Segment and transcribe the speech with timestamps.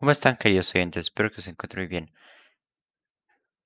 [0.00, 1.08] ¿Cómo están, queridos oyentes?
[1.08, 2.10] Espero que se encuentren bien.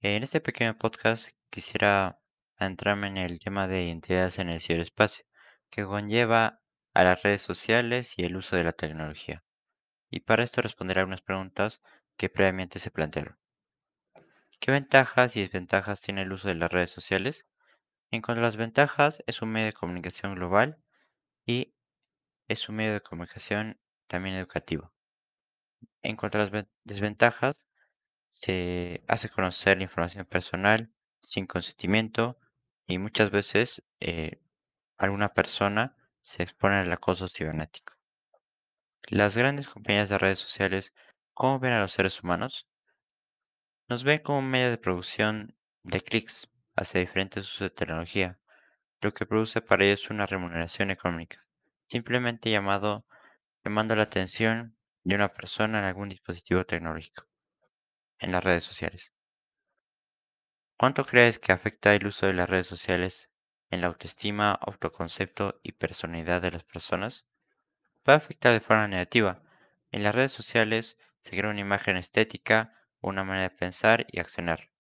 [0.01, 2.19] En este pequeño podcast quisiera
[2.59, 5.25] entrarme en el tema de identidades en el ciberespacio,
[5.71, 6.61] que conlleva
[6.93, 9.45] a las redes sociales y el uso de la tecnología.
[10.11, 11.81] Y para esto responderé algunas preguntas
[12.17, 13.39] que previamente se plantearon.
[14.59, 17.47] ¿Qué ventajas y desventajas tiene el uso de las redes sociales?
[18.11, 20.83] En cuanto a las ventajas, es un medio de comunicación global
[21.47, 21.77] y
[22.49, 23.79] es un medio de comunicación
[24.09, 24.94] también educativo.
[26.03, 26.17] En
[26.85, 27.69] desventajas,
[28.29, 32.39] Se hace conocer información personal sin consentimiento
[32.87, 34.41] y muchas veces eh,
[34.99, 37.95] alguna persona se expone al acoso cibernético.
[39.09, 40.95] Las grandes compañías de redes sociales,
[41.33, 42.67] ¿cómo ven a los seres humanos?
[43.89, 48.41] Nos ven como un medio de producción de clics hacia diferentes usos de tecnología,
[49.01, 51.47] lo que produce para ellos una remuneración económica,
[51.87, 53.07] simplemente llamado
[53.65, 57.27] llamando la atención de una persona en algún dispositivo tecnológico
[58.19, 59.13] en las redes sociales.
[60.77, 63.31] ¿Cuánto crees que afecta el uso de las redes sociales
[63.71, 67.27] en la autoestima, autoconcepto y personalidad de las personas?
[68.03, 69.43] Puede afectar de forma negativa.
[69.91, 74.71] En las redes sociales se crea una imagen estética una manera de pensar y accionar,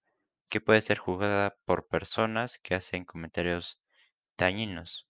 [0.48, 3.78] que puede ser juzgada por personas que hacen comentarios
[4.38, 5.06] dañinos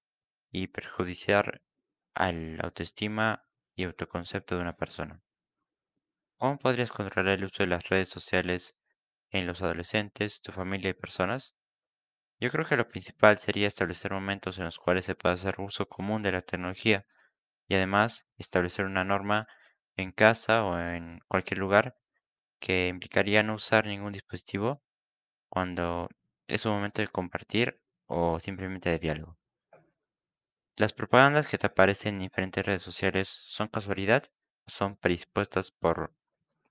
[0.50, 1.62] y perjudiciar
[2.14, 3.46] al autoestima
[3.76, 5.22] y autoconcepto de una persona.
[6.38, 8.76] ¿Cómo podrías controlar el uso de las redes sociales
[9.30, 11.56] en los adolescentes, tu familia y personas?
[12.40, 15.88] Yo creo que lo principal sería establecer momentos en los cuales se pueda hacer uso
[15.88, 17.06] común de la tecnología
[17.68, 19.48] y además establecer una norma
[19.96, 21.96] en casa o en cualquier lugar
[22.60, 24.82] que implicaría no usar ningún dispositivo
[25.48, 26.08] cuando
[26.48, 29.38] es un momento de compartir o simplemente de diálogo.
[30.76, 34.30] Las propagandas que te aparecen en diferentes redes sociales son casualidad
[34.68, 36.14] o son predispuestas por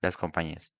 [0.01, 0.71] las compañías.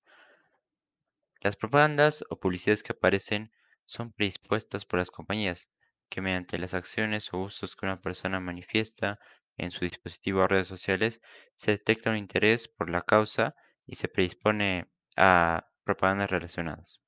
[1.42, 3.52] Las propagandas o publicidades que aparecen
[3.86, 5.70] son predispuestas por las compañías,
[6.10, 9.20] que mediante las acciones o usos que una persona manifiesta
[9.58, 11.22] en su dispositivo o redes sociales,
[11.56, 13.54] se detecta un interés por la causa
[13.86, 17.00] y se predispone a propagandas relacionadas.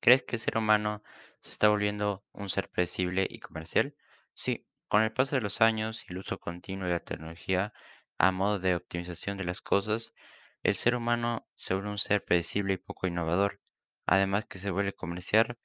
[0.00, 1.02] ¿Crees que el ser humano
[1.40, 3.96] se está volviendo un ser predecible y comercial?
[4.34, 7.72] Sí, con el paso de los años y el uso continuo de la tecnología
[8.18, 10.14] a modo de optimización de las cosas,
[10.62, 13.60] el ser humano se vuelve un ser predecible y poco innovador.
[14.06, 15.58] Además que se vuelve comercial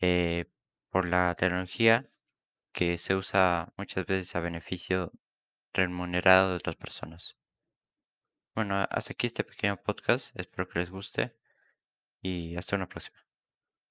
[0.00, 0.46] eh,
[0.90, 2.10] por la tecnología
[2.72, 5.12] que se usa muchas veces a beneficio
[5.74, 7.36] remunerado de otras personas.
[8.54, 10.38] Bueno, hasta aquí este pequeño podcast.
[10.38, 11.34] Espero que les guste
[12.22, 13.27] y hasta una próxima.